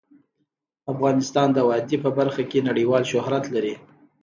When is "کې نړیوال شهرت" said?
2.49-3.45